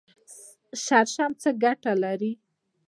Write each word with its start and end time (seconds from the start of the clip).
شړشم 0.83 1.31
څه 1.41 1.49
ګټه 1.63 1.91
لري؟ 2.03 2.31